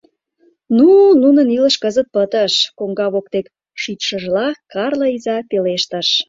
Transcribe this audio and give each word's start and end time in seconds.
—Ну, 0.77 0.89
нунын 1.21 1.47
илыш 1.57 1.75
кызыт 1.83 2.07
пытыш,— 2.15 2.53
коҥга 2.77 3.07
воктек 3.13 3.45
шичшыжла 3.81 4.47
Карла 4.71 5.07
иза 5.15 5.37
пелештыш. 5.49 6.07